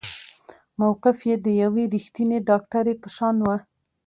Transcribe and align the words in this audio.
موقف 0.79 1.17
يې 1.29 1.35
د 1.45 1.47
يوې 1.61 1.83
رښتينې 1.93 2.37
ډاکټرې 2.47 2.93
په 3.01 3.09
شان 3.15 3.35
وه. 3.45 3.57